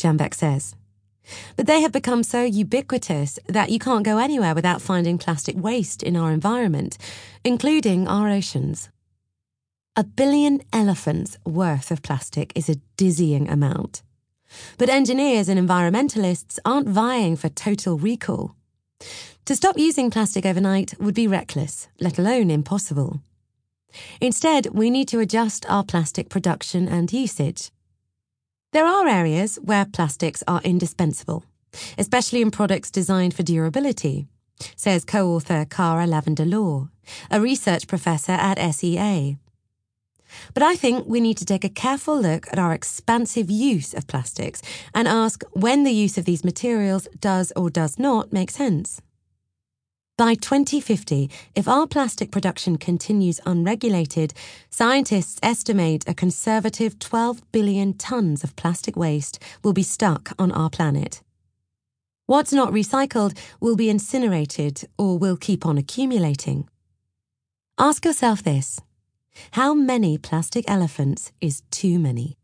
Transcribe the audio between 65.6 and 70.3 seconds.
on accumulating. Ask yourself this how many